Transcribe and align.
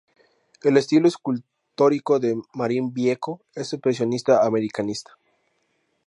El 0.63 0.77
estilo 0.77 1.07
escultórico 1.07 2.19
de 2.19 2.35
Marín 2.55 2.91
Vieco 2.91 3.39
es 3.53 3.71
expresionista 3.73 4.43
americanista. 4.43 5.15